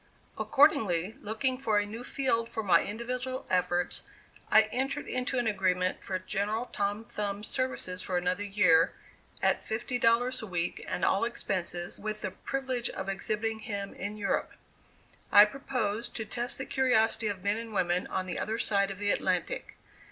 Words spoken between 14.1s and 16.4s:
Europe. I proposed to